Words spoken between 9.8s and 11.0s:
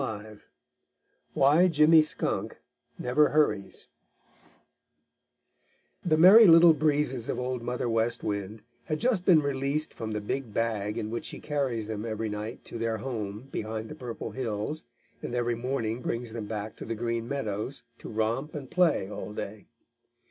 from the big bag